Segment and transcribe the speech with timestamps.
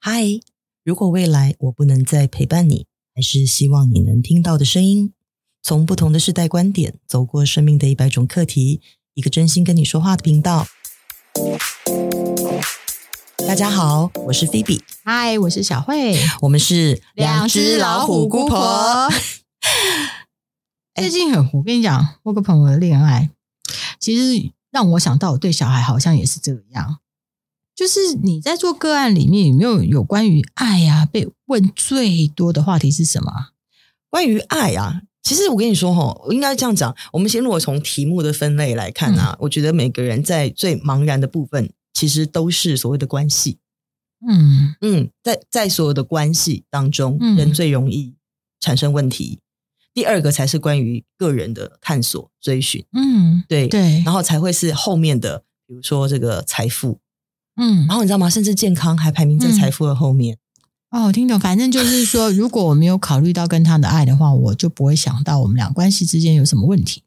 [0.00, 0.22] 嗨，
[0.84, 5.12] 如果未来我不能再陪伴你，还是希望你能听到的声音。
[5.60, 8.80] 从不同的世代观点，走过生命的一百种课题，
[9.14, 10.68] 一个真心跟你说话的频道。
[13.38, 14.84] 大家好，我是菲比。
[15.02, 16.16] 嗨，我是小慧。
[16.42, 19.08] 我们是两只老虎姑婆。
[20.94, 23.30] 最近很，我跟你讲，我个朋友的恋爱，
[23.98, 26.98] 其实让我想到，我对小孩好像也是这样。
[27.78, 31.06] 就是你在做个案里面有没有有关于爱呀、啊？
[31.06, 33.30] 被问最多的话题是什么？
[34.10, 36.92] 关于爱啊，其实我跟你说哈，我应该这样讲。
[37.12, 43.60] 我们先如果从题目的分类来看啊，嗯、我觉得每个人在最茫然的部分，其实都是所谓的关系。
[44.28, 48.16] 嗯嗯，在在所有的关系当中，嗯、人最容易
[48.58, 49.38] 产生问题。
[49.94, 52.84] 第二个才是关于个人的探索、追寻。
[52.92, 56.98] 嗯，对对，然后才会是后面的，比如说这个财富。
[57.58, 58.30] 嗯，然后你知道吗？
[58.30, 60.38] 甚至健康还排名在财富的后面。
[60.90, 61.38] 嗯、哦，听懂。
[61.38, 67.02] 反正就是说，如果我没有考虑到跟他的爱的话，我就不会想到我们俩关系之间有什么问题。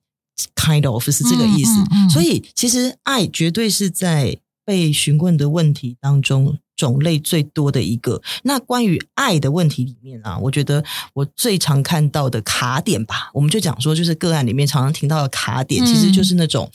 [0.55, 1.71] Kind of 是这个意思。
[1.79, 8.21] 嗯嗯嗯、所以，其实爱绝对是在被询问的问题当中种类最多的一个。
[8.43, 16.69] 那关于爱的问题里面啊，我觉得我最常看到的卡点吧，我们就讲说，就是个案里面常常听到的卡点，其实就是那种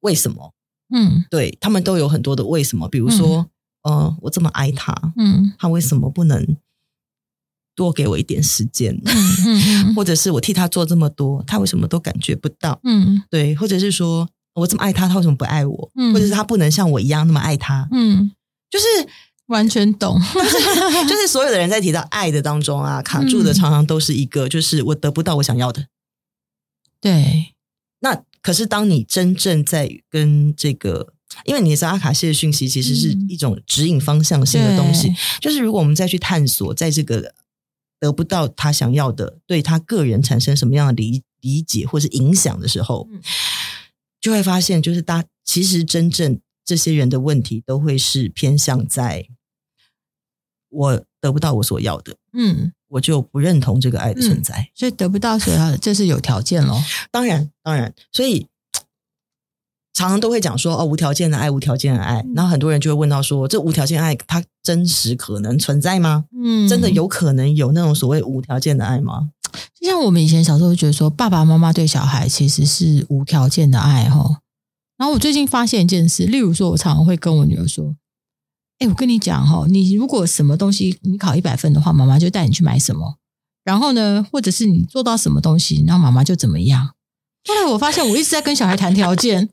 [0.00, 0.52] 为什么。
[0.92, 3.46] 嗯，对，他们都有很多的为什么，比如说，
[3.82, 6.56] 嗯、呃，我这么爱他，嗯，他为什么不能
[7.74, 8.94] 多给我一点时间？
[9.04, 12.78] 嗯嗯， 或者是我替他做这么多，他为什么都感觉不到？
[12.84, 15.90] 嗯，对，或者是说我这么爱他，他为什么不爱我？
[15.94, 17.88] 嗯，或者是他不能像我一样那么爱他？
[17.92, 18.30] 嗯，
[18.68, 18.84] 就是
[19.46, 20.18] 完全懂，
[21.08, 25.86] 就是所有的人在提到爱的当中啊，卡住的常常都是一个，就是我得不到我想要的。
[27.00, 27.59] 对，那。
[28.42, 31.12] 可是，当你真正在跟这个，
[31.44, 35.08] 因为你知道阿卡西的讯息其实是一种指引方向性的东西。
[35.08, 37.34] 嗯、就是如果我们再去探索，在这个
[37.98, 43.20] 得不到他想要的，对他个人产生什么样的理理解或是影响的时候，嗯、
[44.20, 49.26] 就会发现，就是大其实真正这些人的问题都会是偏向在
[50.70, 52.72] 我得不到我所要的，嗯。
[52.90, 56.76] 我就不认同这个爱的存在，嗯、所以得不到所要的，这是有条件咯。
[57.12, 58.48] 当然，当然，所以
[59.94, 62.26] 常常都会讲说哦，无条件的爱，无条件的爱。
[62.34, 66.24] 然后很多人就会问到说，这无条件爱它真实可能存在吗？
[66.36, 69.30] 嗯，真的有可能有那种所谓无条件的爱吗？
[69.80, 74.40] 就像我们以前小时候觉得说，爸爸妈妈对小孩其实是无条件的爱哈。
[74.98, 77.94] 然后我最近发现一件事，例如说，我常常会跟我女儿说。
[78.80, 83.16] 哎，我跟你讲哈，你如果什么东西你考一百分的话，妈妈就带你去买什么。
[83.62, 86.94] 然后呢，或者是你做到什么东西，然后妈妈就怎么样。
[87.46, 89.50] 后来我发现，我一直在跟小孩谈条件。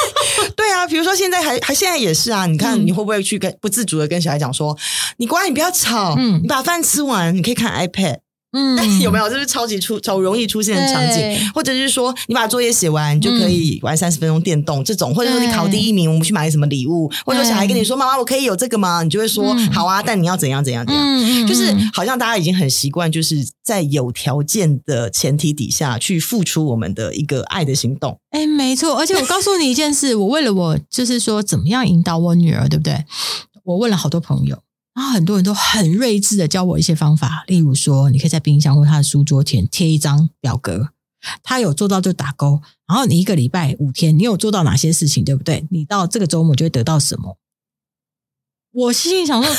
[0.54, 2.44] 对啊，比如说现在还还现在也是啊。
[2.44, 4.76] 你看你会不会去跟不自主的跟小孩讲说，
[5.16, 8.18] 你乖，你不要吵，嗯，你把饭吃完，你可以看 iPad。
[8.52, 9.28] 嗯，有没有？
[9.28, 19.02] 就是超级出超容易出现的场景，或者是说你把作业写完，你就可以玩三十分钟电动这种，或者说你考第一名，我们去买什么礼物，或者说小孩跟你说妈妈，我可以有这个吗？
[19.02, 28.18] 你就会说、嗯、好啊，但你要怎样怎样怎样，嗯、就是好像大家已经很习惯，就是在有条件的前提底下去付出我们的一个爱的行动。
[28.30, 33.04] 哎，没错，而且我告诉你一件事，我为了我就是说怎么样引导我女儿，对不对？
[33.64, 34.56] 我问了好多朋友。
[34.96, 40.88] 然后很多人都很睿智的教我一些方法，例如说，你可以在冰箱或他的书桌前贴一张表格，
[41.42, 42.62] 他有做到就打勾。
[42.88, 45.66] 然后你一个礼拜五天，你有做到哪些事情，对不对？
[45.70, 47.36] 你到这个周末就会得到什么？
[48.72, 49.54] 我心里想说，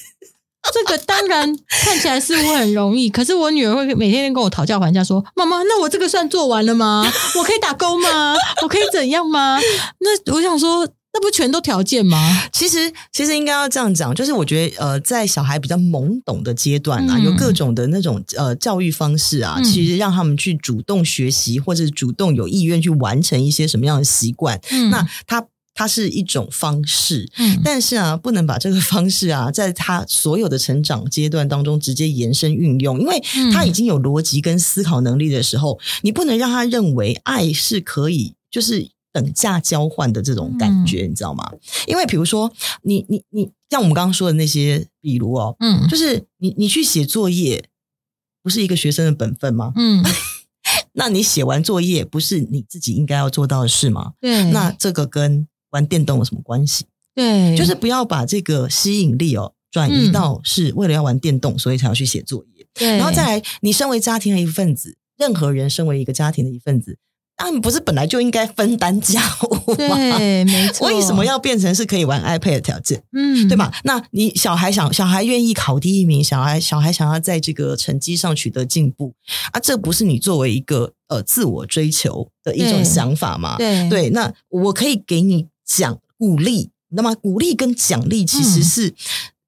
[0.72, 7.04] 这个当然看起来似乎很容易，可是我女儿会每天跟我讨价还价，说：“妈妈，那我这个算做完了吗？
[7.38, 8.34] 我可以打勾吗？
[8.62, 9.58] 我可以怎样吗？”
[10.00, 10.88] 那我想说。
[11.18, 12.16] 那不全都条件吗？
[12.52, 33.20] 其实，其实应该要这样讲，就是我觉得，呃，在小孩比较懵懂的阶段啊，嗯、有各种的那种呃教育方式啊，嗯、其实让他们去主动学习，或者主动有意愿去完成一些什么样的习惯，嗯、那他它是一种方式，嗯，但是啊，不能把这个方式啊， 在他所有的成长阶段当中直接延伸运用，因为
[33.52, 38.90] 他已经有逻辑跟思考能力的时候，你不能让他认为爱是可以就是。
[39.20, 41.52] 等价交换的这种感觉，嗯、你知道吗？
[41.86, 47.64] 因为比如说，你你你，像我们刚刚说的那些，比如哦，嗯，就是你你去写作业，
[48.42, 49.72] 不是一个学生的本分吗？
[49.74, 50.04] 嗯，
[50.94, 54.12] 那你写完作业，不是你自己应该要做到的事吗？
[54.20, 56.84] 对，那这个跟玩电动有什么关系？
[57.14, 62.64] 对，就是不要把这个吸引力哦转移到是为了要玩电动，嗯、所以才要去写作业。
[62.74, 66.96] 对，然后再来，你身为家庭的一份子，任何人身为一个家庭的一份子。
[67.38, 69.96] 当然不是本来就应该分担家务吗？
[69.96, 70.88] 对， 没错。
[70.88, 73.00] 为什么要变成是可以玩 iPad 的条件？
[73.12, 73.72] 嗯，对吧？
[73.84, 79.14] 那你小孩想，小孩愿意考第一名，小孩小孩想要在这个成绩上取得进步
[79.52, 83.56] 啊，这不是你作为一个呃自我追求的一种想法吗？
[83.56, 88.94] 对对，那我可以给你奖鼓励，那么鼓励跟奖励其实是、嗯、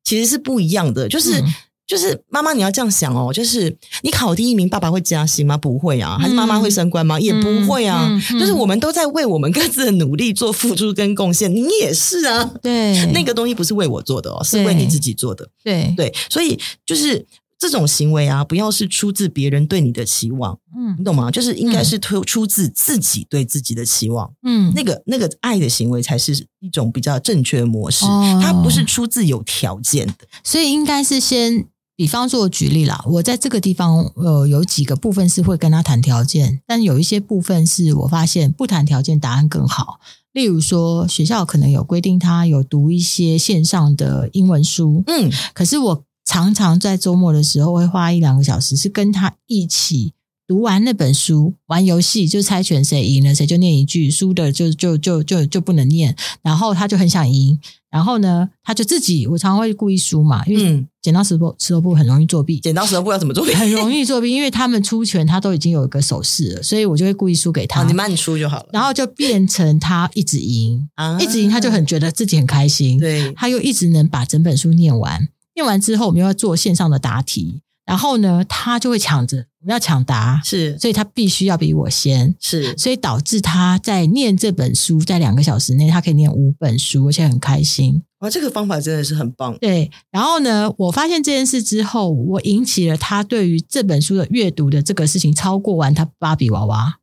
[0.04, 1.40] 其实是不一样的，就是。
[1.40, 1.54] 嗯
[1.90, 3.32] 就是妈妈，你要这样想哦。
[3.32, 5.56] 就是你考第一名，爸爸会加薪吗？
[5.56, 6.16] 不会啊。
[6.20, 7.18] 还是妈妈会升官吗？
[7.18, 8.38] 嗯、也不会啊、嗯嗯。
[8.38, 11.52] 就是我们都在为我们各自的努力做付出跟贡献。
[11.52, 12.48] 你也是啊。
[12.62, 15.48] 对，那个东西不是为我做的哦，是为你自己做的。
[15.64, 16.56] 对对，所以
[16.86, 17.26] 就是
[17.58, 20.56] 这种行为啊，不要是出自别人对你的期望。
[20.78, 21.28] 嗯，你懂吗？
[21.28, 24.32] 就是应该是出出自自己对自己的期望。
[24.44, 28.04] 嗯，那个那个爱的行为才是一种比较正确的模式。
[28.04, 30.14] 哦、它不是出自有条件的，
[30.44, 31.66] 所以应该是先。
[32.00, 40.00] 比方说，我举例啦，我在这个地方，呃，有几个部分是会跟他谈条件，但有一些部分是我发现不谈条件答案更好。
[40.32, 50.14] 例如说，学校可能有规定他有读一些线上的英文书，嗯，可是我常常在周末的时候会花一两个小时，是跟他一起
[50.50, 57.56] 读完那本书，玩游戏就猜拳，谁赢了谁就念一句，输的就就就就就不能念，然后他就很想赢。
[57.88, 62.58] 然后呢，他就自己，我常常会故意输嘛，因为剪刀石头石头布很容易作弊。
[62.58, 63.54] 剪刀石头布要怎么作弊？
[63.54, 67.82] 很容易作弊，因为他们出拳，他都已经有一个手势了，所以我就会故意输给他。
[67.82, 68.70] 哦、你慢出就好了。
[68.72, 72.98] 然后就变成他一直赢，啊、一直赢，他就很觉得自己很开心。
[72.98, 75.28] 对，他又一直能把整本书念完。
[75.54, 77.60] 念完之后，我们又要做线上的答题。
[77.90, 88.00] 然后呢，他就会抢着我们要抢答，是，所以他必须要比我先，是，所以导致他在念这本书，在两个小时内，他可以念五本书，而且很开心。
[88.20, 89.58] 哇，这个方法真的是很棒。
[89.58, 96.98] 对，然后呢，我发现这件事之后，我引起了他对于这本书的阅读的这个事情超过完他芭比娃娃。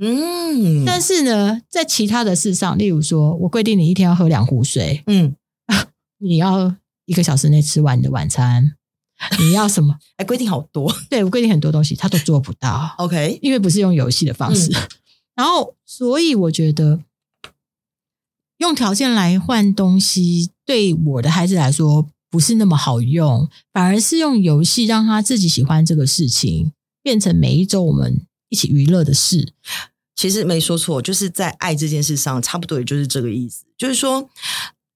[0.00, 5.34] 嗯，但是呢，在其他的事上，例如说我规定你一天要喝两壶水，嗯，
[6.18, 6.74] 你要
[7.04, 8.72] 一个小时内吃完你的晚餐。
[9.38, 9.96] 你要什么？
[10.16, 10.92] 哎，规定好多。
[11.08, 12.94] 对，我规定很多东西，他都做不到。
[12.98, 14.70] OK，因为不是用游戏的方式。
[14.72, 14.88] 嗯、
[15.36, 17.00] 然后，所以我觉得
[18.58, 26.72] 用条件来换东西，对我的孩子来说不是那么好用，反而是用游戏让他自己喜欢这个事情，
[27.02, 29.52] 变成每一周我们一起娱乐的事。
[30.16, 33.64] 其实没说错，就是在爱这件事上，差不多也就是这个意思。
[33.78, 34.28] 就是说，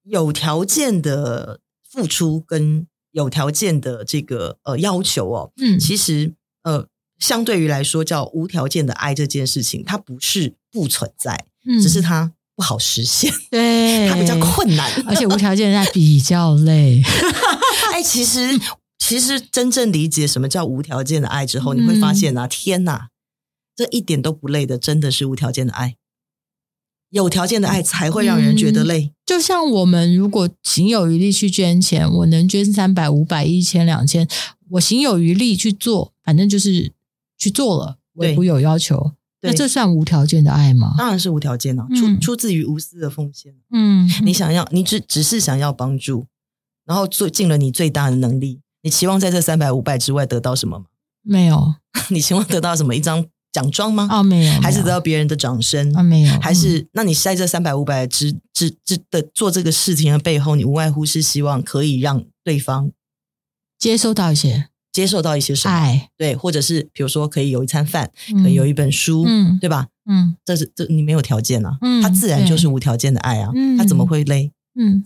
[0.03, 2.85] 有条件的付出跟。
[3.17, 6.85] 有条件的这个呃要求哦，嗯，其实呃
[7.17, 17.01] 相对于来说叫无条件的爱这件事情，它不是不存在，嗯，只是它不好实现，对，它比较困难，而且无条件的爱比较累。
[17.91, 18.59] 哎，其实
[19.03, 23.07] 其实真正理解什么叫无条件的爱之后，你会发现啊，天哪，
[23.75, 25.95] 这一点都不累的，真的是无条件的爱。
[27.09, 29.05] 有条件的爱才会让人觉得累。
[29.05, 34.27] 嗯，就像我们如果行有余力去捐钱，我能捐三百、五百、一千、两千，
[34.71, 36.91] 我行有余力去做，反正就是
[37.37, 39.13] 去做了，我也不有要求。
[39.41, 40.95] 那这算无条件的爱吗？
[40.97, 43.53] 当然是无条件了，出、嗯、出自于无私的奉献。
[43.71, 46.25] 嗯，你想要，你只只是想要帮助，
[46.85, 48.59] 然后做尽了你最大的能力。
[48.81, 50.85] 你期望在这三百、五百之外得到什么吗？
[51.21, 51.75] 没有。
[52.09, 52.95] 你期望得到什么？
[52.95, 53.25] 一张？
[53.57, 54.07] 奖状吗？
[54.11, 55.91] 哦，没有，还是得到别人的掌声？
[55.95, 62.91] 啊、哦，没有，还是、嗯、那你在这三百五百之之之的做这个事情的背后，你无外乎是希望可以让对方
[63.79, 65.73] 接收到一些，接受到一些什么？
[65.73, 69.87] 爱，对，或者是比如说可以有一餐饭，嗯、可以有一本书，嗯，对吧？
[70.07, 74.51] 嗯，这是这你没有条件啊，嗯，他自然就是无条件的爱啊，嗯，他怎么会累？
[74.79, 75.03] 嗯。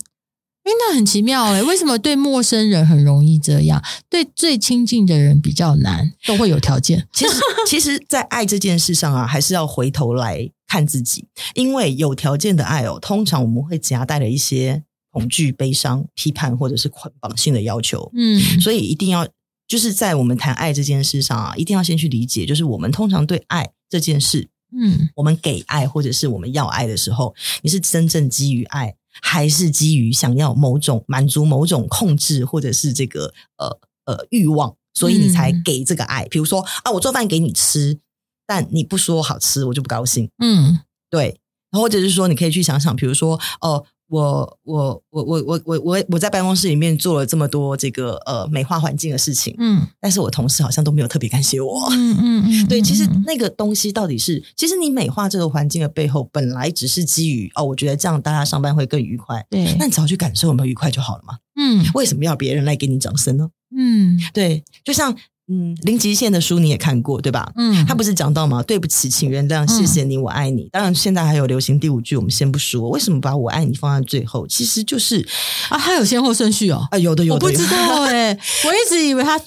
[0.64, 7.04] 哎，那很奇妙哎，为什么对陌生人很容易这样，对最亲近的人比较难，都会有条件？
[7.12, 7.34] 其实，
[7.66, 18.08] 其实，在爱这件事上啊，还是要回头来看自己，因为有条件的爱哦，通常我们会夹带了一些恐惧、悲伤、批判或者是捆绑性的要求。
[18.14, 19.26] 嗯，所以一定要
[19.66, 28.94] 就是在我们谈爱这件事上啊，一定要先去理解，就是我们通常对爱这件事，嗯，我们给爱或者是我们要爱的时候，你是真正基于爱。
[29.20, 36.26] 还是基于想要某种满足某种控制，或者是这个呃呃欲望，所以你才给这个爱。
[36.28, 37.98] 比如说啊，我做饭给你吃，
[38.46, 40.30] 但你不说好吃，我就不高兴。
[40.42, 41.38] 嗯，对。
[41.72, 43.84] 或者是说，你可以去想想，比如说哦。
[44.12, 63.48] 我我我我我我我我在办公室里面做了这么多这个呃美化环境的事情，嗯，但是我同事好像都没有特别感谢我，嗯嗯嗯， 对，其实那个东西到底是，其实你美化这个环境的背后，本来只是基于哦，我觉得这样大家上班会更愉快，对，那你只要去感受有没有愉快就好了嘛，嗯，为什么要别人来给你掌声呢？
[63.74, 65.16] 嗯，对，就像
[65.48, 67.52] 嗯，零极限的书你也看过对吧？
[67.56, 68.62] 嗯，他不是讲到吗？
[68.62, 70.68] 对不起，请原谅，谢谢你，我爱你。
[70.70, 72.88] 当然，现在还有流行第五句，我们先不说。
[72.90, 74.46] 为什么把我爱你放在最后？
[74.46, 75.26] 其实就是
[75.68, 76.86] 啊，他有先后顺序哦。
[76.90, 78.32] 啊，有的有的，我不知道哎，
[78.64, 79.40] 我一直以为他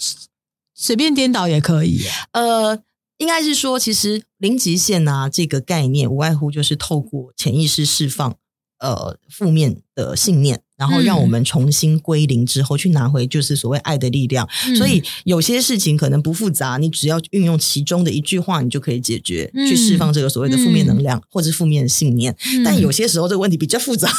[0.75, 2.01] 随便颠倒也可以。
[2.33, 2.77] 呃，
[3.17, 8.35] 应该是说，其实零极限啊这个概念，无外乎就是透过潜意识释放
[8.79, 10.61] 呃负面的信念。
[10.77, 14.45] 然后让我们重新归零之后，去拿回就是所谓爱的力量。
[14.67, 22.35] 嗯、所以有些事情可能不复杂，你只要运用其中的一句话，你就可以解决，嗯、去释放这个所谓的负面能量、嗯、或者负面的信念。
[22.51, 24.11] 嗯、 但有些时候这个问题比较复杂，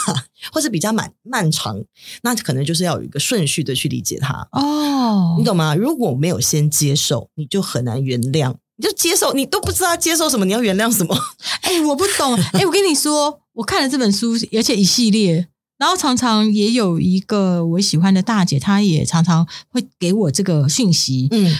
[0.51, 1.79] 或是比较漫漫长，
[2.23, 4.49] 那可能就是要有一个顺序的去理解它。
[4.53, 5.75] 哦，你懂吗？
[5.75, 8.55] 如果没有先接受，你就很难原谅。
[8.79, 11.15] 你就接受，你都不知道接受什么，你要原谅什么？
[11.63, 12.35] 哎，我不懂。
[12.53, 15.49] 哎，我跟你说，我看了这本书，而且一系列。
[15.79, 21.29] 然后常常也有一个我喜欢的大姐，她也常常会给我这个讯息。
[21.31, 21.55] 嗯，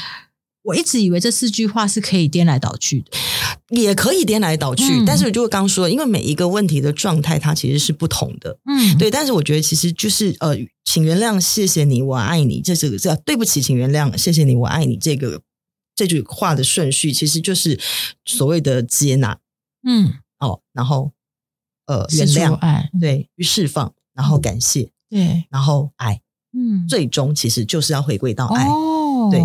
[0.62, 3.11] 我一直以为这四句话是可以颠来倒去的，
[3.79, 4.85] 也可以颠来倒去。
[4.85, 8.59] 嗯、但是我就刚说，因为每一个问题的状态它其实是不同的。
[8.65, 9.11] 嗯，对。
[9.11, 12.62] 但是我觉得其实就是呃，请原谅，谢谢你，我爱你。
[12.62, 14.97] 这这个这对不起，请原谅，谢谢你，我爱你。
[14.97, 15.43] 这个
[15.95, 17.79] 这句话的顺序其实就是
[18.25, 19.38] 所谓的接纳。
[19.87, 21.12] 嗯，哦，然后
[21.87, 23.93] 呃，原谅，爱，对，去释放。
[24.16, 26.23] 然后感谢，对，然后爱，
[26.57, 29.43] 嗯，最终其实就是要回归到爱，哦，对，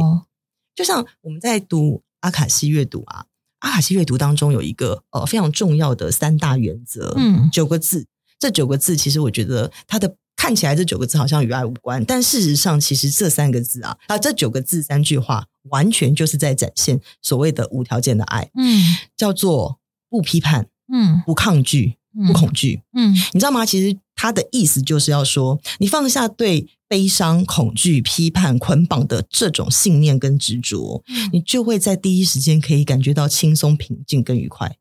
[0.73, 3.25] 就像我们在读阿卡西阅读啊，
[3.59, 8.07] 阿卡西阅读当中有一个呃非常重要的三大原则，嗯，九个字，
[8.39, 18.81] 这九个字其实我觉得它的看起来这九个字好像与爱无关，但事实上其实这三个字啊，啊这九个字三句话完全就是在展现所谓的无条件的爱，嗯，
[19.17, 23.65] 叫做不批判，嗯，不抗拒，不恐惧，嗯，你知道吗？
[23.65, 23.97] 其实。
[24.13, 31.01] 他的意思就是要说，你放下对悲伤、恐惧、批判捆绑的这种信念跟执着，
[31.31, 34.77] 你就会在第一时间可以感觉到轻松、平静跟愉快。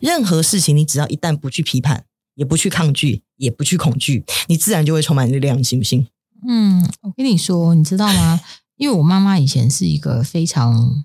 [0.00, 2.04] 任何事情，你只要一旦不去批判，
[2.36, 6.06] 也不去抗拒，也不去恐惧，你自然就会充满力量，你信不信？
[6.46, 8.40] 嗯，我跟你说，你知道吗？
[8.76, 11.04] 因为我妈妈以前是一个非常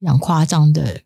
[0.00, 1.02] 非常夸张的。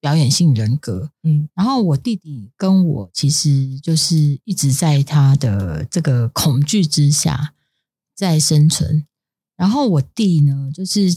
[0.00, 7.54] 表演性人格，嗯，然后我弟弟跟我其实就是一直在他的这个恐惧之下
[8.14, 9.06] 在生存。
[9.56, 11.16] 然后我弟呢，就是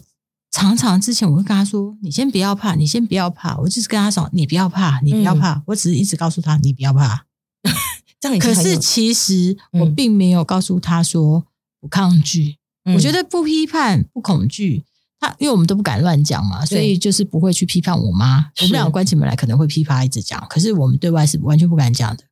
[0.50, 5.54] 常常之前我会跟他说：“你先不要怕，你先不要怕。”我就是跟他说：“你不要怕，你不要怕。
[5.54, 7.28] 嗯”我只是一直告诉他：“你不要怕。
[8.20, 11.46] ”这样，可是其实我并没有告诉他说
[11.80, 12.58] 不抗拒。
[12.86, 14.84] 嗯，我觉得不批判、不恐惧。
[15.22, 18.52] 他因为我们都不敢乱讲嘛，所以就是不会去批判我妈。
[18.60, 22.24] 我们两个关起门来可能会批判一直讲，可是我们对外是完全不敢讲的。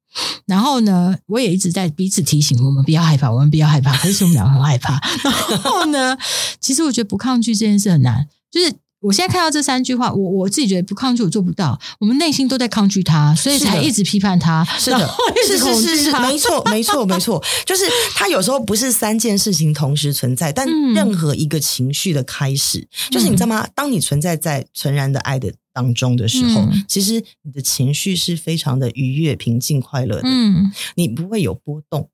[0.45, 3.95] 然后呢，我也一直在彼此提醒我们不要害怕，我们不要害怕。
[3.95, 4.99] 可是我们两个很害怕。
[5.23, 5.31] 然
[5.61, 6.17] 后呢，
[6.59, 8.73] 其实我觉得不抗拒这件事很难，就是。
[9.01, 15.09] 我现在看到这三句话，我我自己觉得不抗拒我做不到，我们内心都在抗拒他，所以才一直批判他，是的，
[15.47, 23.65] 是是是是，没错没错没错， 就是他有时候不是三件事情同时存在，但任何一个情绪的开始，嗯、就是你知道吗？
[23.73, 32.09] 当你存在在纯然的爱的当中的时候，嗯、其实你的情绪是非常的愉悦、平静、快乐的，嗯，你不会有波动，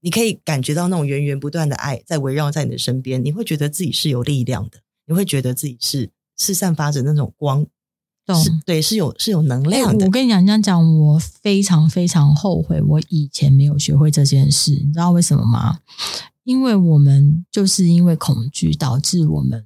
[0.00, 4.78] 你可以感觉到那种源源不断的爱在围绕在你的身边，你会觉得自己是有力量的。
[5.06, 7.66] 你会觉得自己是是散发着那种光，
[8.26, 10.06] 懂是对，是有是有能量的。
[10.06, 14.72] 我跟你讲，这样讲，我非常非常后悔，我以前没有学会这件事。
[14.72, 15.80] 你知道为什么吗？
[16.44, 19.64] 因为我们就是因为恐惧，导致我们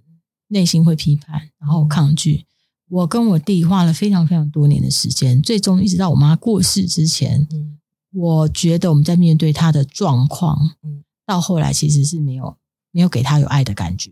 [0.48, 2.44] 内心会批判，然后抗拒。
[2.88, 7.78] 我跟我弟花了非常非常多年的时间，最终一直到我妈过世之前，嗯，
[8.12, 12.56] 我觉得我们在面对她的状况，嗯，到后来其实是没有
[12.90, 14.10] 没有给她有爱的感觉。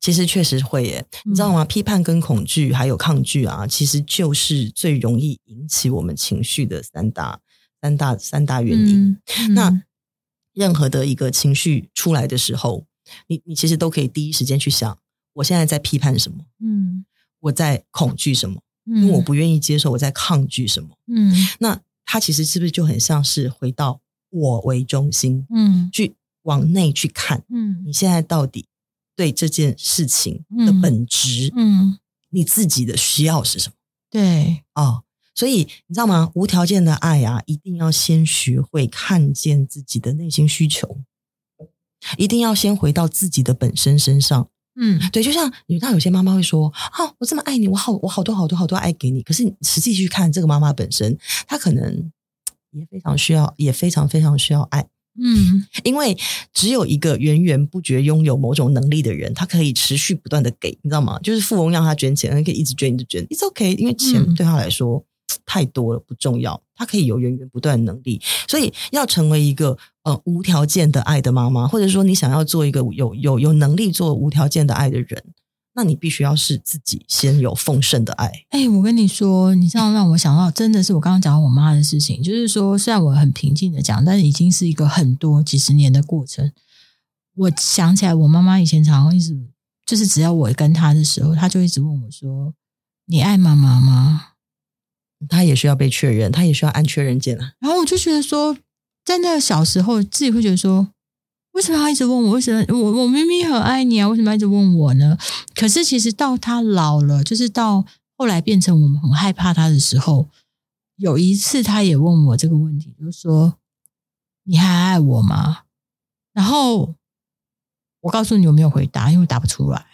[0.00, 1.64] 其实确实会耶，你知道吗？
[1.64, 7.40] 批判跟恐惧还有抗拒啊，其实就是最容易引起我们情绪的三大、
[7.82, 9.08] 三大、三大原因。
[9.10, 9.82] 嗯嗯、那
[10.54, 12.86] 任何的一个情绪出来的时候，
[13.26, 14.98] 你你其实都可以第一时间去想，
[15.34, 16.44] 我现在在批判什么？
[16.60, 17.04] 嗯，
[17.40, 18.62] 我在恐惧什么？
[18.86, 20.90] 嗯，因为我不愿意接受我在抗拒什么？
[21.08, 24.00] 嗯，那它其实是不是就很像是回到
[24.30, 25.44] 我为中心？
[25.50, 27.44] 嗯，去往内去看。
[27.50, 28.67] 嗯，你现在到底？
[29.18, 31.98] 对这件事情的本质，嗯，嗯，
[32.30, 33.74] 你自己的需要是什么？
[34.08, 35.02] 对，哦，
[35.34, 36.30] 所以你知道吗？
[36.36, 41.00] 无条件的爱啊，一定要先学会看见自己的内心需求，
[42.16, 44.48] 一定要先回到自己的本身身上。
[44.76, 52.12] 嗯，对，就像你知道，有些妈妈会说：“啊，我这么爱你，我好，我好多好多好多爱给你。”可是你实际去看这个妈妈本身，她可能
[52.70, 54.86] 也非常需要，也非常非常需要爱。
[55.20, 56.16] 嗯，因为
[56.52, 61.18] 只有一个源源不绝拥有某种能力的人，他可以持续不断的给，你知道吗？
[61.20, 65.04] 就是富翁让他捐钱，他可以一直捐，一直捐，It's OK，因为钱对他来说、嗯、
[65.44, 66.62] 太多了，不重要。
[66.76, 75.24] 他可以有源源不断的能力，所以要成为一个呃无条件的爱的妈妈，或者说你想要做一个有有有能力做无条件的爱的人。
[75.78, 78.26] 那你必须要是自己先有丰盛的爱。
[78.50, 82.20] 哎、欸，我跟你说，你这样让我想到，真的是我刚刚讲到我妈的事情。
[82.20, 86.50] 就是说，虽然我很平静的讲，但是已经是一个很多几十年的过程。
[87.36, 89.38] 我想起来，我妈妈以前常常一直，
[89.86, 92.52] 就是只要我跟她的时候，她就一直问我说
[93.06, 94.30] ：“你爱妈妈吗？”
[95.30, 97.52] 她也需要被确认，她也需要按确认键啊。
[97.60, 98.56] 然后我就觉得说，
[99.04, 100.88] 在那个小时候，自己会觉得说。
[101.58, 102.30] 为什么要一直问我？
[102.30, 104.06] 为什么我我明明很爱你啊？
[104.08, 105.18] 为什么要一直问我呢？
[105.56, 107.84] 可是其实到他老了，就是到
[108.16, 110.28] 后来变成我们很害怕他的时候，
[110.94, 113.54] 有一次他也问我这个问题，就是说
[114.44, 115.62] 你还爱我吗？
[116.32, 116.94] 然后
[118.02, 119.84] 我告诉你我没有回答，因为我答不出来，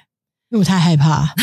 [0.50, 1.34] 因为我太害怕，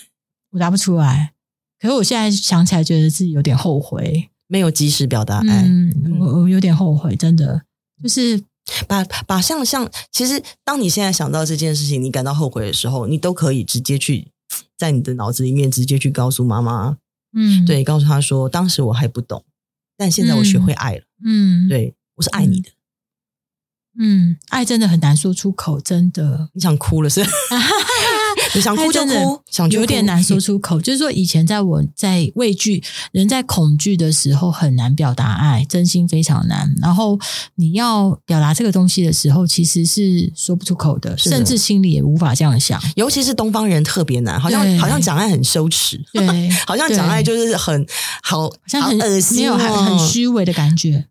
[0.52, 1.32] 我答不出来。
[1.78, 5.62] 可是我现在想起来，觉得自己有点后悔，没有及时表达爱。
[5.62, 7.62] 嗯，我我有点后悔，真的
[8.02, 8.44] 就是。
[8.86, 14.30] 把把像像，其实当你现在想到这件事情，你感到后悔的时候，你都可以直接去
[14.76, 16.96] 在你的脑子里面直接去告诉妈妈，
[17.36, 19.44] 嗯，对，告诉她说，当时我还不懂，
[19.96, 22.70] 但现在我学会爱了，嗯，对，我是爱你的，
[23.98, 27.22] 嗯，爱真的很难说出口，真的，你想哭了是？
[28.54, 30.80] 你想哭就哭，想哭有点难说出口。
[30.80, 36.74] 就是说，以前在我在畏惧、人在恐惧的时候，很难表达爱，真心非常难。
[36.80, 37.18] 然后
[37.54, 42.80] 你要表达这个东西的时候，其实是说不出口的，的甚至心里也无法这样想。
[42.96, 47.86] 尤其是东方人特别难，好像好像讲爱很羞耻，对， 好像讲爱就是很
[48.22, 51.06] 好，好像很恶心，哦，没有很很虚伪的感觉。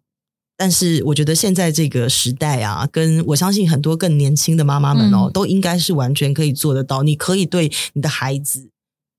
[0.61, 7.01] 但是我觉得现在这个时代啊，跟我相信很多更年轻的妈妈们哦，嗯、都应该是完全可以做得到。
[7.01, 8.69] 你可以对你的孩子，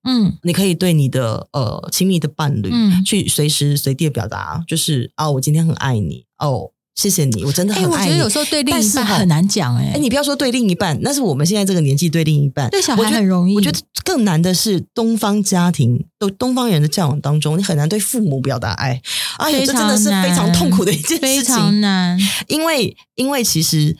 [0.07, 6.69] 嗯，你可以对你的呃亲密的伴侣，嗯，去随时随地的表达，就是啊、哦，我今天很爱你哦。
[6.93, 7.93] 谢谢你，我真的很爱你。
[7.95, 9.89] 欸、我觉得有时候对另一半很难讲哎、欸。
[9.91, 13.55] 哎、欸，你不要说对另一半，那是我们现在这个年纪对另一半，对小孩很容易。
[13.55, 19.01] 我觉得更难的是东方家庭，都东方人的教养当中，你很难对父母表达爱。
[19.37, 22.19] 哎呀，这真的是非常痛苦的一件事情，非常难。
[22.47, 23.97] 因为，因为其实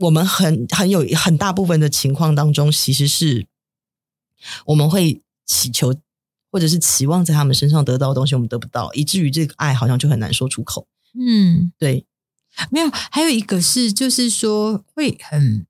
[0.00, 3.46] 我们很很有很大部分的情况当中，其实是
[4.66, 5.94] 我们会祈求
[6.50, 10.86] 或者是期望在他们身上得到的东西，我们得不到，以至于这个爱好像就很难说出口。
[11.18, 12.04] 嗯，对。
[12.70, 15.66] 没有，还有一个是，就是说会很，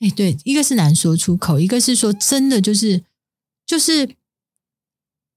[0.00, 3.02] 哎，对，一个是难说出口，一个是说真的，就是
[3.64, 4.16] 就是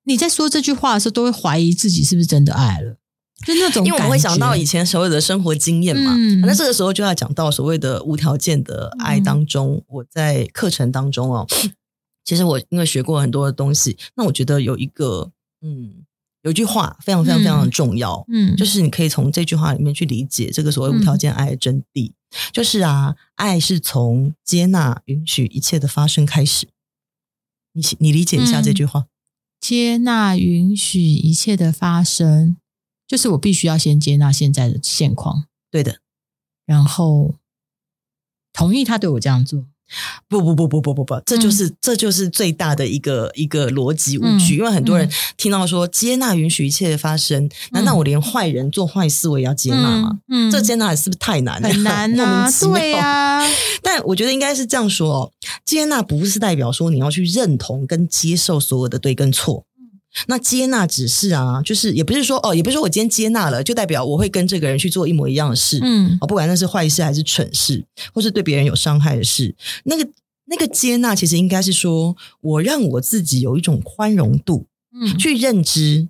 [0.04, 2.98] 你在说这句话的时候，都会怀疑自己是不是真的爱了，
[3.46, 11.48] 就那种，因为我们会想到以前所有的生活经验嘛，嗯、那这个时候就要讲到所谓的无条件的爱当中，嗯、我在课程当中哦，
[12.24, 16.06] 其实我因为学过很多的东西，那我觉得有一个，嗯。
[16.46, 22.14] 有一句话非常非常非常的重要，嗯，嗯，就是你可以从这句话里面去理解这个所谓无条件爱的真谛，嗯、
[22.54, 26.70] 就是啊，爱是从接纳、允许一切的发生开始。
[27.74, 29.08] 你你理解一下这句话，嗯、
[29.60, 32.58] 接纳、允许一切的发生，
[33.08, 36.00] 就是我必须要先接纳现在的现况，对的，
[36.68, 37.40] 然后
[38.54, 39.66] 同意他对我这样做。
[40.28, 50.19] 不不不不不不不，这就是、嗯、这就是最大的一个一个逻辑误区，嗯、因为很多人听到说接纳允许一切的发生，嗯、难道我连坏人做坏事我也要接纳吗？
[50.52, 51.69] 这接纳是不是太难了？
[51.69, 53.50] 很难啊， 对呀、啊。
[53.82, 55.32] 但我觉得应该是这样说哦，
[55.63, 59.63] 接纳不是代表说你要去认同跟接受所有的对跟错。
[60.28, 70.08] 那接纳只是啊，就是也不是说哦，也不是说我今天接纳了，就代表我会跟这个人去做一模一样的事，嗯，哦，不管那是坏事还是蠢事，或是对别人有伤害的事，那个
[70.45, 76.08] 那个接纳其实应该是说我让我自己有一种宽容度，嗯，去认知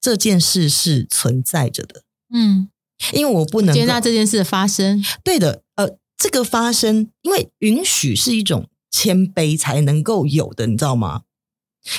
[0.00, 2.68] 这件事是存在着的，嗯，
[3.12, 11.22] 因为我不能接纳这件事的发生，对的，呃，这个发生，因为允许是一种谦卑才能够有的，你知道吗？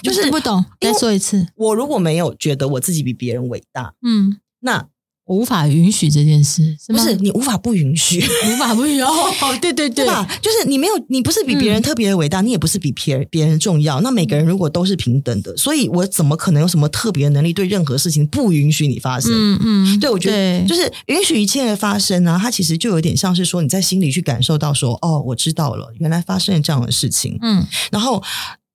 [0.02, 1.48] 就是不懂，再说一次。
[1.56, 4.88] 我如果没有觉得我自己比别人伟大，嗯，那
[5.26, 7.14] 我无法允许这件事，是不是？
[7.18, 9.02] 你无法不允许，无法不允许。
[9.02, 9.12] 哦，
[9.62, 10.26] 对对对，对吧？
[10.42, 14.00] 就是你没有，你不是比别人特别的伟大，嗯、你也不是比别人别人重要。
[14.00, 19.30] 那每个人如果都是平等的，所以我怎么可能有什么特别的能力对任何事情不允许你发生？
[19.34, 27.38] 嗯嗯，对，我觉得就是允许一切的发生呢、啊，它其实就有点像是说你在心里去感受到说，哦，我知道了，原来发生了这样的事情。
[27.42, 28.24] 嗯，然后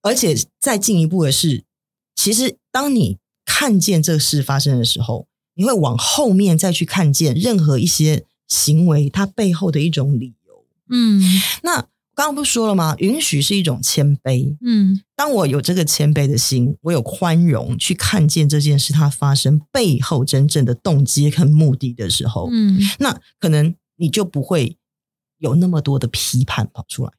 [0.03, 1.65] 而且再进一步的是。
[2.15, 10.65] 其实，当你看见这事发生的时候，你会往后面再去看见任何一些行为它背后的一种理由。
[10.91, 11.23] 嗯，
[11.63, 11.87] 那。
[12.15, 12.95] 刚刚不是说了吗？
[12.99, 14.55] 允许是一种谦卑。
[14.61, 24.77] 嗯，当我有这个谦卑的心，我有宽容去看见这件事它发生背后真正的动机跟目的的时候，嗯，那可能你就不会
[25.39, 27.13] 有那么多的批判跑出来。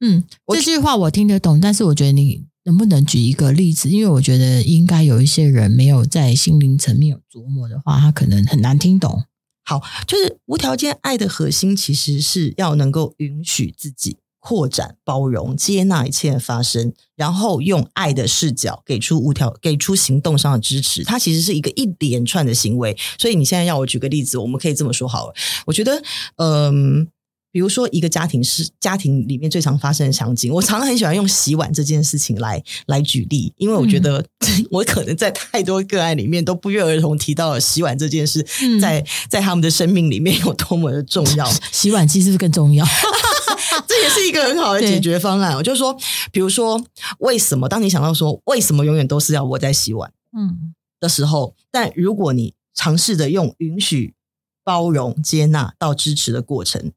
[0.00, 3.88] 嗯，这句话我听得懂，但是我觉得你能不能举一个例子？
[3.90, 9.24] 因为我觉得应该有一些人没有在心灵层面有琢磨的话，他可能很难听懂。
[9.62, 21.04] 好，就是无条件爱的核心，其实是要能够允许自己扩展、包容、接纳一切发生，然后用爱的视角给出无条、给出行动上的支持。
[21.04, 22.96] 它其实是一个一连串的行为。
[23.18, 25.34] 所以你现在要我举个例子，我们可以这么说好了。
[25.66, 26.02] 我觉得，
[26.36, 27.08] 嗯。
[27.52, 41.44] 比如说，一个家庭是家庭里面最常发生的场景，我常常很喜欢用洗碗这件事情来来举例，因为我觉得、嗯、 我可能在太多个案里面都不约而同提到了洗碗这件事，嗯、在在他们的生命里面有多么的重要。
[41.72, 42.86] 洗碗机是不是更重要？
[43.86, 45.56] 这也是一个很好的解决方案。
[45.56, 45.96] 我就说，
[46.30, 46.80] 比如说，
[47.18, 54.14] 为什么当你想到说为什么永远都是要我在洗碗，嗯的时候，嗯、但如果你尝试着用允许、
[54.62, 56.92] 包容、接纳到支持的过程。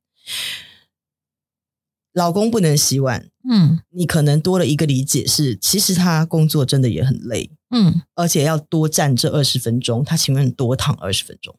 [2.14, 11.58] 老公不能洗碗，嗯，你可能多了一个理解是，其实他工作真的也很累，嗯，而且要多站这二十分钟，他情愿多躺二十分钟，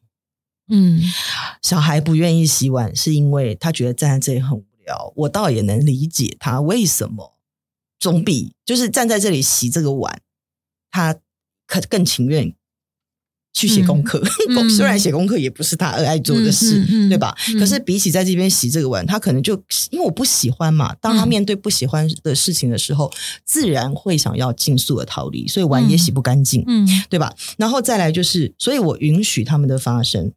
[0.69, 1.03] 嗯，
[1.61, 7.37] 小孩不愿意洗碗，是因为他觉得站在这里很无聊，我倒也能理解他为什么，
[7.99, 10.23] 总比就是站在这里洗这个碗，
[10.93, 11.19] 他
[11.67, 12.55] 可更情愿。
[13.55, 17.35] 去写功课， 嗯、虽然写功课也不是他爱做的事，对吧？
[17.49, 19.55] 嗯、可是比起在这边洗这个碗，他可能就
[19.91, 20.93] 因为我不喜欢嘛。
[21.01, 23.15] 当他面对不喜欢的事情的时候，嗯、
[23.45, 27.33] 自然会想要尽速的逃离，所以碗也洗不干净，嗯，对吧？
[27.57, 30.33] 然后再来就是，所以我允许他们的发生，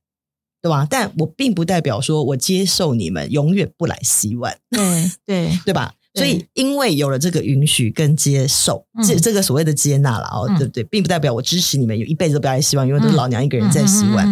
[0.61, 0.85] 对吧？
[0.87, 5.93] 但我并不代表说我接受你们永远不来洗碗，对对 对吧？
[6.17, 10.83] 所以，因为有了这个允许跟接受，这、嗯、这个所谓的接纳了哦，嗯、对不对？
[10.85, 14.27] 并不代表我支持你们有一辈子都不要来洗碗，因为都是老娘一个人在洗碗。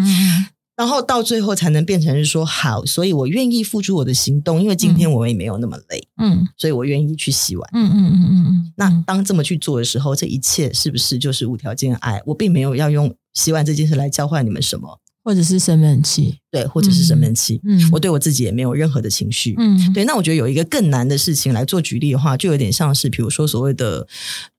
[0.75, 7.69] 然后到最后才能变成是说好，所以我愿意付出我的行动，因为今天我也没有那么累，嗯，所以我愿意去洗碗。
[7.73, 8.45] 嗯嗯嗯。
[8.47, 12.21] 嗯，那当这么去做的时候，这一切是不是就是无条件爱？
[12.25, 14.99] 我并没有要用洗碗这件事来交换你们什么。
[15.25, 17.59] 或者是生闷气，对，或者是生闷气。
[17.63, 19.55] 嗯，我对我自己也没有任何的情绪。
[19.57, 20.05] 嗯，对。
[20.05, 24.07] 那我觉得有一个更难的事情来做举例的话，就有点像是，比如说所谓的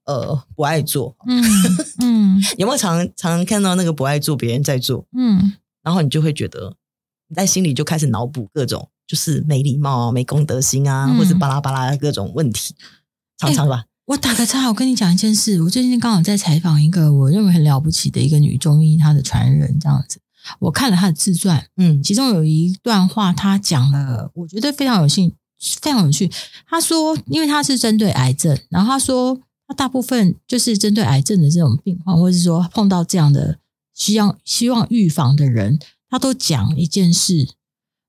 [0.06, 1.14] 呃不爱做。
[1.28, 1.40] 嗯
[2.02, 5.06] 嗯，有没有常常看到那个不爱做，别人在做？
[5.16, 5.52] 嗯，
[5.84, 6.74] 然后你就会觉得
[7.28, 12.74] 你在心里就开始脑补各种就是没礼貌啊、没公德心啊，嗯、或者巴拉巴拉的各种问题，
[13.38, 13.76] 常常吧。
[13.76, 15.62] 欸、我打个岔，我跟你讲一件事。
[15.62, 20.18] 我最近刚好在采访一个我认为很了不起的一个女中医，她的传人这样子。
[20.58, 25.32] 我看了他的自传，嗯，其中有一段话，他讲了，我觉得非常有兴，
[25.80, 26.30] 非常有趣。
[26.68, 33.58] 他说，因为他是针对癌症，然后他说，他大部分就是针对癌症的这种病患，或者是说碰到这样的
[33.94, 35.78] 需要希望预防的人，
[36.08, 37.48] 他都讲一件事：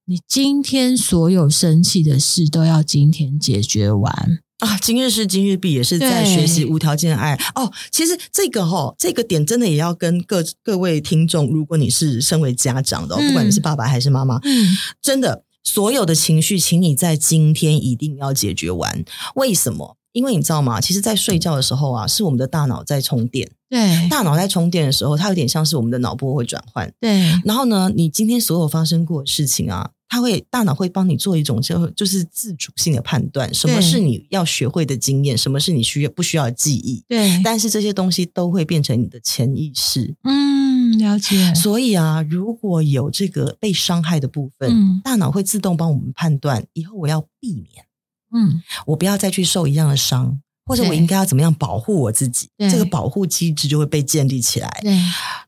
[0.06, 4.40] 你今天所有生气的事都要今天解决完。
[4.60, 7.72] 啊，今日事今日毕，也是在学习无条件爱对哦。
[7.92, 19.06] 其实这个哈、哦，这个点真的也要跟各各位听众，如果你是身为家长的，嗯、不管你是爸爸还是妈妈，嗯，真的所有的情绪，请你在今天一定要解决完。
[19.36, 19.96] 为什么？
[20.14, 20.82] 因为你知道吗？
[20.82, 23.48] 其实，在睡觉的时候啊，是我们的大脑在充电。
[23.70, 26.92] 对，大脑在充电的时候，它有点像是我们的脑波会转换。
[27.00, 29.92] 对，然后呢，你今天所有发生过的事情啊。
[30.10, 37.04] 他会大脑会帮你做一种就就是自主性的判断，什么是你要学会的经验，什么是你需要不需要的记忆。
[37.08, 40.16] 对，但是这些东西都会变成你的潜意识。
[40.24, 41.54] 嗯，了解。
[41.54, 47.86] 所以啊，如果有这个被伤害的部分，嗯，大脑会自动帮我们判断，以后我要避免，
[48.34, 54.80] 嗯，我不要再去受一样的伤，或者我应该要怎么样保护我自己，对这个保护机制就会被建立起来。
[54.82, 54.98] 对，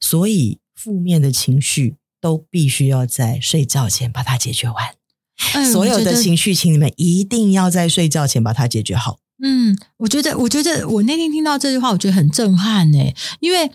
[0.02, 1.96] 所以负面的情绪。
[2.22, 4.96] 都必须要在睡觉前把它解决完。
[5.54, 9.20] 嗯，所有的情绪，请你们一定要在睡觉前把它解决好。
[9.42, 13.72] 嗯，我觉得，我觉得我那天听到这句话，我觉得很震撼呢，因为，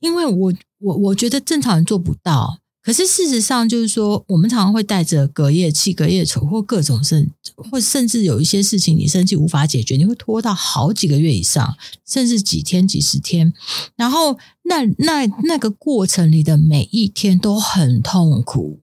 [0.00, 2.60] 因为我，我，我觉得正常人做不到。
[2.88, 13.52] 可是事实上，就是说，我们常常会带着隔夜气、隔夜仇，或各种甚，或甚至有一些事情，你生气无法解决，你会拖到好几个月以上，甚至几天、几十天。
[13.94, 18.80] 然后，那那那个过程里的每一天都很痛苦。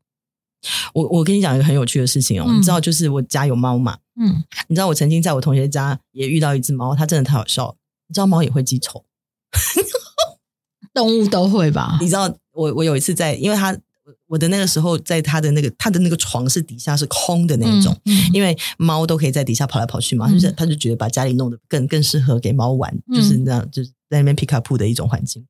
[0.94, 7.76] 我我跟你讲一个很有趣的事情哦，嗯、你知道，就是我家有猫嘛，嗯，你知道我曾经在我同学家也遇到一只猫，它真的太好笑了。
[8.08, 9.04] 你知道猫也会记仇，
[10.94, 11.98] 动物都会吧？
[12.00, 13.76] 你知道我我有一次在，因为它。
[14.28, 25.46] 我的那个时候，在他的那个他的那个床是底下是空的那种，嗯嗯、因为猫都可以在底下跑来跑去嘛，就是他就觉得把家里弄得更更适合给猫玩，嗯、就是那样就是在那边皮卡铺的一种环境。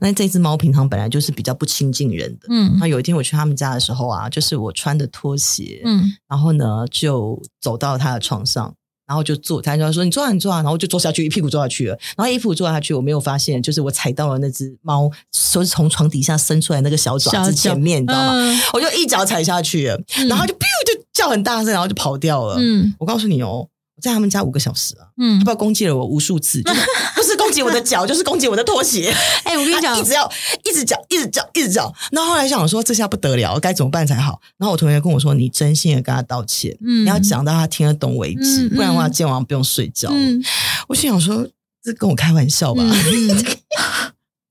[0.00, 8.74] 那这只猫平常本来就是比较不亲近人的，嗯，那有一天我去他们家的时候啊，就是我穿的拖鞋，嗯，然后呢就走到他的床上。
[9.06, 11.98] 然后就坐，他就说：“你坐啊，你坐啊。”然后就坐下去，一屁股坐下去了。
[12.16, 18.32] 然后一屁股坐下去，我没有发现，就是我踩到了那只猫，说是从床底下伸出来那个小爪子前面，你知道吗？
[18.34, 22.56] 嗯、我就一脚踩下去了，然后就 biu 就叫很大声，然后就跑掉了。
[22.58, 23.68] 嗯，我告诉你哦。
[23.96, 26.80] 我在他们家五个小时啊，嗯，他不知道攻击了我无数次，就是、
[27.14, 29.14] 不是攻击我的脚，就是攻击我的拖鞋。
[29.44, 30.28] 哎、欸，我跟你讲，一直要
[30.64, 31.92] 一直脚，一直脚，一直脚。
[32.10, 34.40] 那后，后来想说，这下不得了，该怎么办才好？
[34.58, 40.08] 然后我同学跟我说，你真心的跟他道歉，嗯，你要讲到他听得懂为止，嗯、不然的话今天晚上不用睡觉。
[40.12, 40.42] 嗯，
[40.88, 41.46] 我心想说，
[41.84, 42.82] 这跟我开玩笑吧？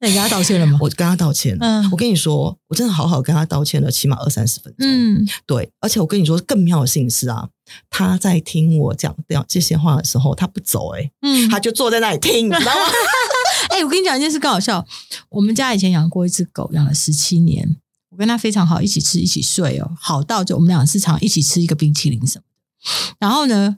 [0.06, 0.78] 你跟他道歉了吗？
[0.82, 1.58] 我跟他道歉。
[1.60, 4.88] 嗯，我跟你说，我真的好好跟他道歉了，起码二三十分钟。
[4.88, 5.70] 嗯，对。
[5.80, 7.48] 而且我跟你说，更妙的事情是啊，
[7.90, 12.90] 他在听我讲这这些话的时候，他不走、欸，哎，嗯，他就坐在那里听，你知道吗？
[13.70, 14.86] 哎、欸，我跟你讲一件事，更好笑。
[15.30, 17.78] 我们家以前养过一只狗，养了十七年，
[18.12, 23.16] 我跟他非常好，一起吃，一起睡哦，好到就我们俩是常一起吃一个冰淇淋什么的。
[23.20, 23.78] 然后呢？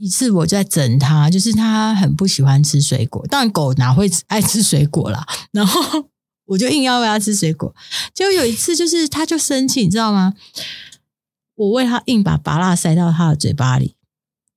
[0.00, 5.26] 一次我在整他，就是他很不喜欢吃水果，当然狗哪会爱吃水果啦。
[5.52, 6.06] 然后
[6.48, 7.74] 我就硬要喂他吃水果，
[8.14, 10.32] 结果有一次就是他就生气，你知道吗？
[11.54, 13.94] 我喂他硬把芭乐塞到他的嘴巴里，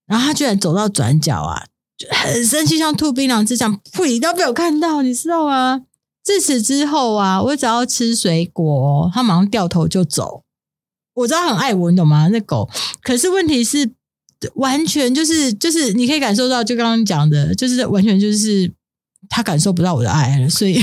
[0.05, 1.65] 然后他居然走到转角啊，
[1.97, 5.81] 就很生气，像吐槟榔汁这样，呸都被我看到，你知道吗？
[6.23, 10.45] 自此之后啊，我只要吃水果，他马上掉头就走。
[11.15, 12.29] 我知道很爱我，你懂吗？
[12.29, 12.69] 那狗，
[13.01, 13.91] 可是问题是。
[14.55, 18.71] 完全就是就是，你可以感受到，就刚刚讲的，就是完全就是
[19.29, 20.81] 他感受不到我的爱了，所以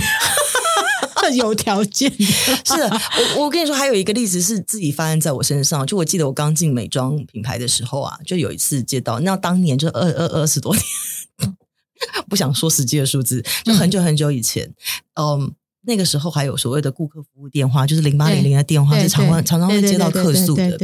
[1.36, 2.10] 有条件。
[2.12, 2.90] 是的，
[3.36, 5.86] 我我跟你说，还有一个例子是自己发生在我身上。
[5.86, 10.84] 就我记得我刚进美妆品牌的时候啊，就有一次接到，那当年就二二二十多年，
[12.28, 14.72] 不想说实际的数字，就很久很久以前，
[15.14, 15.40] 嗯。
[15.40, 20.78] 嗯那个时候还有所谓的顾客服务电话，就是零八零零的电话，是常常常常会接到客诉的。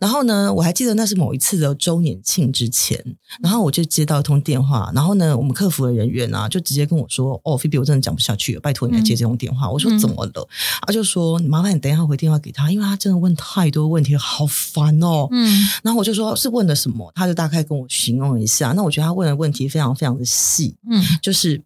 [0.00, 3.02] 然后呢，我还记得那是某一次的周年庆之前，
[3.42, 9.66] 然后我就接到一通电话，然后呢，我们客服的人员啊，就直接跟我说：“哦，菲比，我真的讲不下去了，拜托你来接这通电话。
[9.66, 10.48] 嗯”我说：“怎么了？”
[10.86, 18.72] 他就说：“麻烦你等一下回电话给他，因为他真的问太多问题，好烦哦。”嗯，然后我就说：“是问了什么？”他就大概跟我形容一下。
[18.72, 21.60] 那我觉得他问的问题非常非常的细，嗯，就是。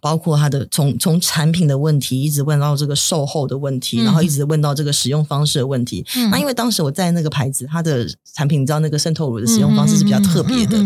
[0.00, 6.04] 包括他的从从产品的问题，一直问到这个售后的问题，嗯、然后一直问到这个使用方式的问题。
[6.16, 10.78] 嗯、那因为当时我在那个牌子，它的产品你知道那个渗透乳的使用方式是比较特别的，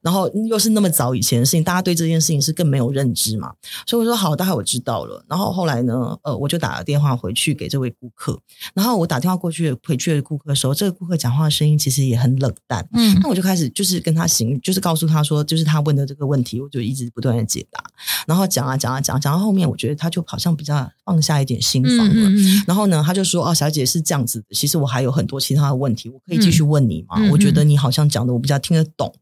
[0.00, 3.52] 然后又是那么早以前的事情，大家对这件事情是更没有认知嘛。
[3.86, 5.24] 所以我说好，大概我知道了。
[5.28, 8.38] 然后后来呢，呃，我就打了电话回去给这位顾客。
[8.72, 12.86] 然后我打电话过去回去的顾客的时候，这个顾客讲话的声音其实也很冷淡。
[12.92, 17.82] 嗯，那我就开始就是跟他行，就是告诉他说，就是他问的这个问题，我就一直不断的解答，
[18.26, 18.44] 然后。
[18.54, 22.30] 讲啊讲啊讲，讲到后面，我觉得他就好像比较放下一点心防了。
[22.66, 27.16] 然后呢，他就说：“哦，小姐是这样子，其实我还有很多其他的问题，我可以继续问你吗？
[27.32, 29.12] 我觉得你好像讲的我比较听得懂。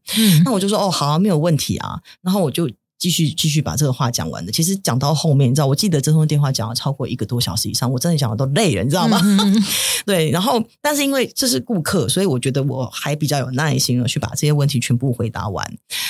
[0.45, 1.99] 那我就说：哦，好啊，没有问题啊。
[2.21, 2.69] 然后我就
[2.99, 4.51] 继续继续把这个话讲完的。
[4.51, 9.19] 其实讲到后面，你知道，我记得这通电话讲了超过一个多小时以上，我真的讲的都累了，你知道吗？
[9.23, 9.63] 嗯
[10.05, 10.29] 对。
[10.29, 15.65] 然后，但是因为这是顾客，所以我觉得我还比较有耐心的去把这些问题全部回答完。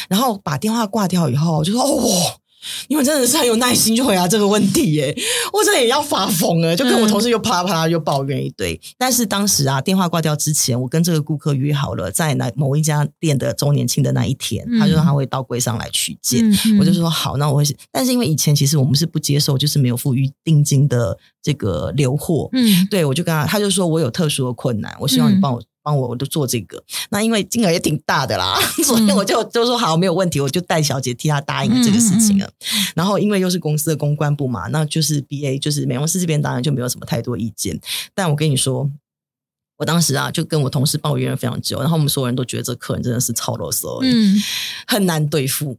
[0.10, 2.40] 然后把电话挂掉以后，我就说：哦。”
[2.88, 5.16] 你们真的是很有耐心去回答这个问题耶！
[5.54, 8.74] 我真的也要发疯了，就跟我同事又啪啦啪啦又抱怨一堆。
[8.74, 16.44] 嗯、但是当时啊，电话挂掉之前，我跟这个顾客约好了，在那某一家店的周年庆的那一天，嗯、他就说他会到柜上来取件。
[16.80, 17.64] 我就说好，那我会。
[17.92, 22.50] 但是因为以前其实我们是不接受，就是没有付预定金的这个留货。
[22.54, 25.62] 嗯，对，我就跟他，他就说我有特殊的困难，我希望你帮我。
[25.84, 26.82] 嗯帮我，我就做这个。
[27.10, 32.48] 那因为金额也挺大的啦，嗯、 所以我就就说好，没有问题，我就带小姐替她答应这个事情了。
[32.48, 37.78] 嗯嗯、然后因为又是公司的公关部嘛，那就是 B A，就是美容师这边当然就没有什么太多意见。
[38.16, 38.90] 但我跟你说，
[39.78, 44.42] 我当时啊就跟我同事抱怨了非常久，然后我们所有人都觉得这客人真的是超啰嗦，嗯，
[44.88, 45.78] 很难对付。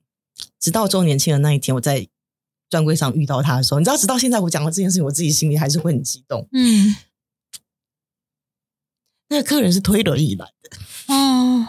[0.61, 2.07] 直到周年庆的那一天，我在
[2.69, 6.95] 专柜上遇到他的时候，你知道，直到现在我讲到这件事情，我自己心里还是会很激动，嗯。
[9.35, 11.67] 那个客人是推轮椅来的哦，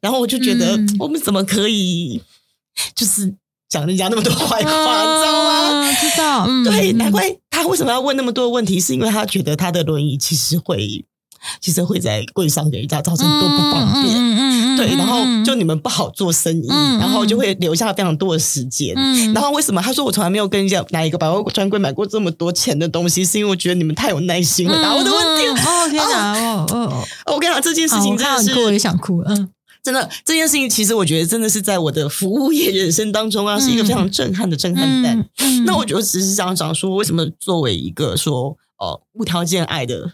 [0.00, 2.20] 然后我就觉得我们怎么可以
[2.96, 3.32] 就是
[3.68, 5.92] 讲人家那么多坏话，你知道吗？
[5.92, 11.04] 知道，对，难怪他为什么要问那么多问题，是因为他觉得他的轮椅其实会，
[11.60, 14.16] 其实会在柜上给人家造成很多不方便。
[14.78, 18.94] 对，然后就你们不好做生意，嗯、然后就会留下非常多的时间。
[18.96, 19.82] 嗯、然后为什么？
[19.82, 25.48] 他说我从来没有跟人家哪一个百货专柜买过这么多钱的东西，是因为我觉得你们太有耐心了，答我的问题。
[25.48, 26.32] 哦天哪！
[26.38, 27.34] 哦哦哦！
[27.34, 29.22] 我跟你讲，这件事情真的是，我也想哭。
[29.26, 29.48] 嗯。
[29.80, 35.18] 真的，这件事情其实我觉得真的是在我的服务业人生当中啊，嗯、是一个非常震撼的震撼弹。
[35.18, 40.12] 嗯嗯、那我觉得只是想讲说，为什么作为一个说呃无条件爱的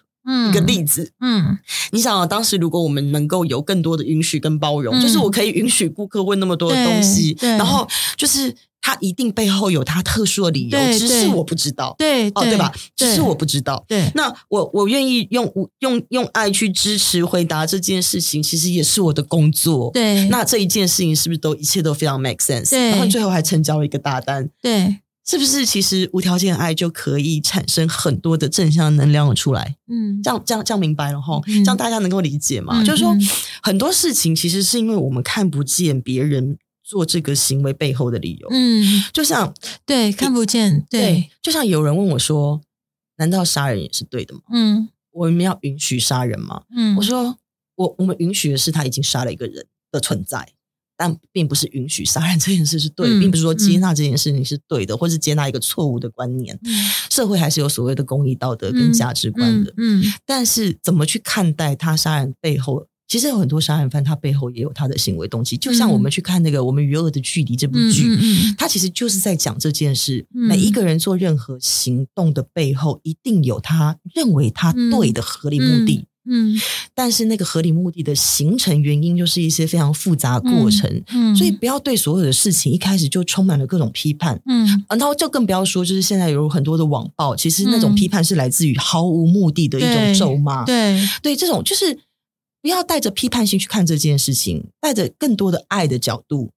[0.51, 1.59] 一个例子，嗯，嗯
[1.93, 8.55] 你想啊，当时如果我们能够有更多的允许跟包容，嗯、就是我可以允许顾客问那么多的东西，然后就是。
[8.87, 12.71] 他一定背后有他特殊的理由，只是我不知道，对哦，对吧？
[12.95, 14.13] 只是我不知道，对。
[14.15, 20.29] 那我我愿意用用用爱去支持回答这件事情，其实也是我的工作，对。
[20.29, 22.69] 那这一件事情是不是都一切都非常 make sense？
[22.69, 22.91] 对。
[22.91, 24.99] 然后最后还成交了一个大单，对。
[25.27, 29.77] 是不是其实无条件爱就可以产生很多的正向能量出来？
[29.89, 32.85] 嗯，这样这样这样明白了哈，这样大家能够理解吗？
[32.85, 33.17] 就是说
[33.63, 36.59] 很多事情其实是因为我们看不见别人。
[36.87, 39.55] 做这个行为背后的理由，嗯，就像
[39.87, 42.61] 对看不见，对，对，就像有人问我说
[43.17, 46.65] ：“难道杀人也是对的吗？”嗯，我们要允许杀人吗？
[46.77, 47.39] 嗯，我说
[47.77, 50.47] 我我们允许的是他已经杀了一个人的存在，
[51.05, 56.59] 但并不是允许杀人这件事是对并不是说接纳这件事情是对的，嗯、或是接纳一个错误的观念。
[56.65, 56.73] 嗯、
[57.11, 59.75] 社会还是有所谓的公益、道德跟价值观的。
[59.77, 62.87] 嗯，但是怎么去看待他杀人背后？
[63.07, 65.59] 其实有很多杀人犯，他背后也有他的行为动机。
[65.59, 70.27] 就像我们去看那个《我们与恶的距离》这部剧，嗯嗯嗯、他其实就是在讲这件事。
[70.35, 76.07] 嗯、每一个人做任何行动的背后，一定有他认为他对的合理目的。
[76.27, 76.61] 嗯，嗯
[76.95, 80.91] 但是那个合理目的的形成原因，就是一些非常复杂的过程。
[81.09, 84.41] 嗯，嗯所以不要对所有的事情一开始就充满了各种批判。
[84.47, 90.65] 嗯，然后就更不要说，就是现在有很多的网暴，其实那种批判是来自于毫无目的的一种咒骂。
[90.65, 91.99] 对，对，对，这种就是。
[92.65, 96.51] 不要带着批判性去看这件事情，带着更多的爱的角度。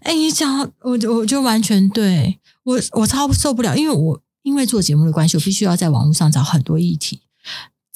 [0.00, 7.20] 哎，你讲，我就我就完全对我，我超受不了，因为我因为做节目的关系，我必须要在网络上找很多议题。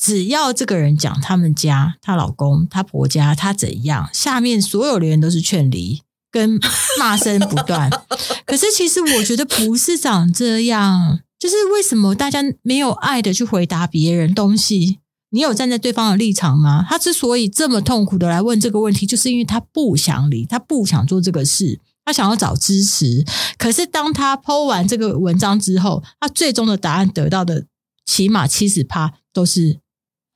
[0.00, 6.61] 只要这个人讲他们家、她老公、她婆家、她怎样，下面所有的人都是劝离跟
[6.98, 7.90] 骂声不断。
[8.46, 15.00] 可是其实我觉得不是长这样，就是为什么大家没有爱的去回答别人东西？
[15.30, 16.87] 你有站在对方的立场吗？
[16.88, 23.26] 他之所以这么痛苦的来问这个问题，就是因为他不想离，他不想做这个事，他想要找支持。
[23.58, 27.66] 可是当他 po 完这个文章之后，他最终的答案得到的
[28.06, 29.80] 起码七十趴都是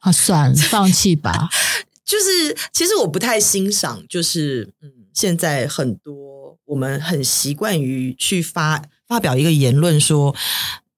[0.02, 1.48] 啊，算了， 放弃吧。
[2.06, 10.34] 就是其实我不太欣赏，就是嗯，现在很多我们很习惯于去发发表一个言论说。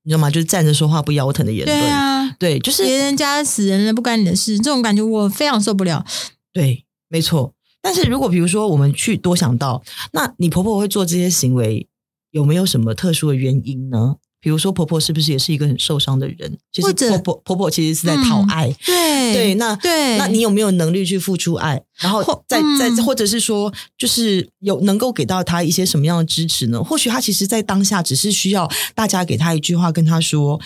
[0.06, 0.30] 你知道吗？
[0.30, 1.80] 就是站着说话不腰疼的言论。
[1.80, 6.04] 对啊，对，就是别人家死人了，不关你的事，这种感觉我非常受不了。
[6.52, 7.54] 对，没错。
[7.80, 11.88] 但是如果比如说我们去多想到，那你婆婆会做这些行为，
[12.32, 14.16] 有没有什么特殊的原因呢？
[14.44, 16.58] 比如说，婆婆是不是也是一个很受伤的人？
[16.70, 19.54] 其实婆婆婆婆其实是在讨爱，嗯、对对。
[19.54, 21.82] 那对，那你有没有能力去付出爱？
[21.98, 26.84] 然后再再、嗯、或者是说，就是有能够给到她一些什么样的支持呢？
[26.84, 30.60] 或许她其实，在当下只是需要大家给她一句话，跟她说。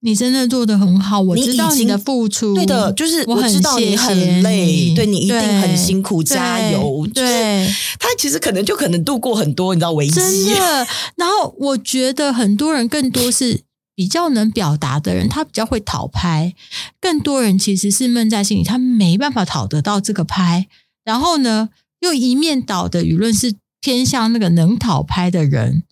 [0.00, 2.54] 你真的做的很好，我知道你的付出。
[2.54, 7.04] 对的，就是我知道你很累，对，你一定很辛苦，加油。
[7.12, 10.14] 对，他其实可能就可能度过很多，你知道危机。
[10.14, 10.86] 真的。
[11.18, 13.62] 然后我觉得很多人更多是
[13.96, 16.54] 比较能表达的人，他比较会讨拍。
[17.00, 20.68] 更多人其实是闷在心里，他没办法讨得到这个拍。
[21.04, 21.70] 然后呢，
[22.02, 25.82] 又一面倒的舆论是偏向那个能讨拍的人。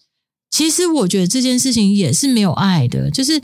[0.48, 3.42] 其实我觉得这件事情也是没有爱的，就是。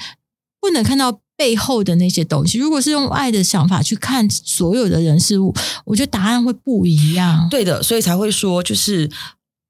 [0.63, 2.57] 不能看到背后的那些东西。
[2.57, 5.53] 如果是用爱的想法去看所有的人事物，
[5.85, 7.49] 我觉得答案会不一样。
[7.51, 9.11] 对的，所以才会说，就是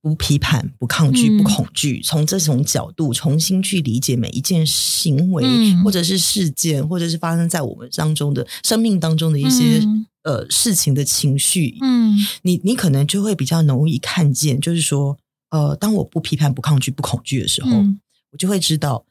[0.03, 11.79] 不批判、不抗拒、不恐惧，嗯、从这种角度重新去理解每一件行为，嗯、或者是事件，或者是发生在我们当中的生命当中的一些、嗯、呃事情的情绪。
[11.81, 15.17] 嗯，你你可能就会比较容易看见，就是说，
[15.49, 17.99] 呃，当我不批判、不抗拒、不恐惧的时候，嗯、
[18.33, 19.07] 我就会知道。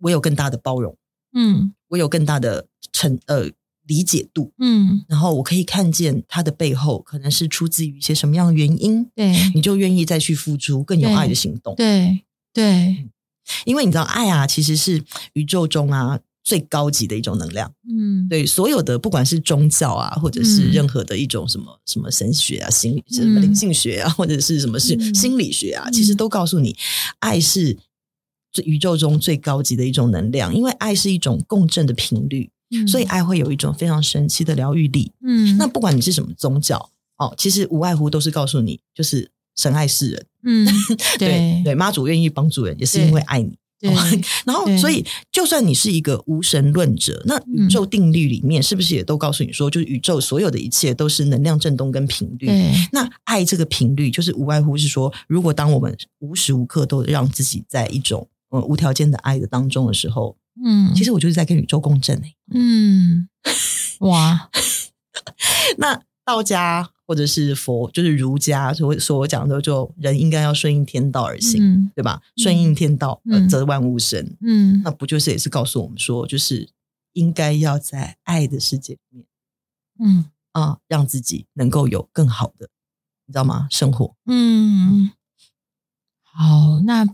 [0.00, 0.96] 我有更大的包容，
[1.34, 3.50] 嗯，我有更大的成呃
[3.86, 12.20] 理解度，嗯，然后我可以看见他的背后可能是出自于一些什么样的原因，对，你就愿意再去付出更有爱的行动，对
[12.52, 13.08] 对，对，
[13.64, 15.02] 因为你知道爱啊，其实是
[15.34, 26.76] 宇宙中啊最高级的一种能量，嗯，对，所有的不管是宗教啊，或者是任何的一种什么、嗯、什么神学啊、心理什么灵性学啊，或者是什么是心理学啊，嗯、其实都告诉你，
[27.20, 27.76] 爱是。
[28.56, 32.50] 是宇宙中最高级的一种能量，因为爱是一种共振的频率。
[32.72, 35.12] 嗯、所以爱会有一种非常神奇的疗愈力。
[35.22, 40.26] 嗯，那不管你是什么宗教哦，其实无外乎都是告诉你，就是神爱世人。
[40.42, 40.66] 嗯，
[41.16, 43.56] 对对，妈祖愿意帮助人，也是因为爱你。
[43.78, 43.88] 对，
[44.44, 52.48] 然后所以就算你是一个无神论者，那宇宙定律里面是不是也都告诉你说，就是宇宙所有的一切都是能量振动跟频率？
[52.90, 58.26] 那爱这个频率就是无外乎是说，如果当我们无时无刻都让自己在一种
[58.56, 63.28] 呃无条件的爱的当中的时候，嗯，其实我就是在跟宇宙共振哎，嗯，
[64.00, 64.50] 哇，
[65.78, 66.90] 那道家。
[67.08, 72.20] 或者是佛，就是儒家所所讲的，就人应该要顺应天道而行，嗯、对吧？
[72.36, 74.36] 顺应天道，嗯、则万物生。
[74.40, 76.68] 嗯，那不就是也是告诉我们说，就是
[77.12, 79.24] 应该要在爱的世界里面，
[80.00, 82.70] 嗯啊，让自己能够有更好的，
[83.26, 83.68] 你知道吗？
[83.70, 84.16] 生活。
[84.26, 85.12] 嗯，
[86.24, 87.06] 好，那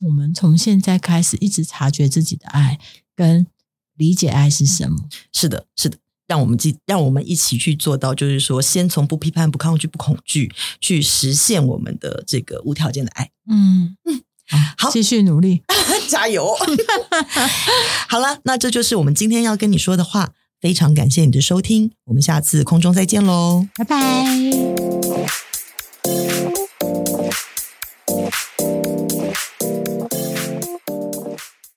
[0.00, 2.78] 我们从现在开始一直察觉自己的爱，
[3.16, 3.46] 跟
[3.96, 5.08] 理解爱是什么？
[5.32, 5.98] 是的，是的。
[6.26, 13.30] 让我们记，让我们一起去做到，就是说，先从不批判、不抗拒、不恐惧，去实现我们的这个无条件的爱。
[13.50, 14.22] 嗯嗯，
[14.76, 15.62] 好，继续努力，
[16.06, 16.54] 加油！
[18.08, 20.34] 好了，那这就是我们今天要跟你说的话。
[20.60, 24.26] 非常感谢你的收听，我们下次空中再见喽，拜拜。